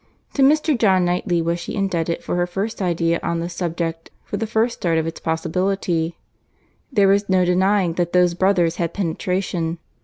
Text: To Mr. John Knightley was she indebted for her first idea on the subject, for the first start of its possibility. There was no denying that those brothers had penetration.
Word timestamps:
To 0.33 0.41
Mr. 0.41 0.75
John 0.75 1.05
Knightley 1.05 1.43
was 1.43 1.59
she 1.59 1.75
indebted 1.75 2.23
for 2.23 2.35
her 2.35 2.47
first 2.47 2.81
idea 2.81 3.19
on 3.21 3.39
the 3.39 3.47
subject, 3.49 4.09
for 4.23 4.35
the 4.37 4.47
first 4.47 4.77
start 4.79 4.97
of 4.97 5.05
its 5.05 5.19
possibility. 5.19 6.17
There 6.91 7.07
was 7.07 7.29
no 7.29 7.45
denying 7.45 7.93
that 8.01 8.11
those 8.11 8.33
brothers 8.33 8.77
had 8.77 8.95
penetration. 8.95 9.77